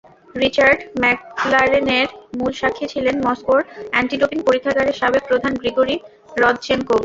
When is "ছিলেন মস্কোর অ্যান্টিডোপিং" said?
2.93-4.39